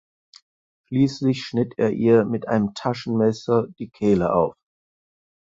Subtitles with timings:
[0.87, 4.55] Schließlich schnitt er ihr mit einem Taschenmesser die Kehle auf.